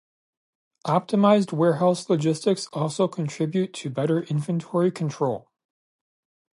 Optimized 0.87 1.53
warehouse 1.53 2.09
logistics 2.09 2.65
also 2.73 3.07
contribute 3.07 3.71
to 3.75 3.91
better 3.91 4.23
inventory 4.23 4.89
control. 4.89 5.51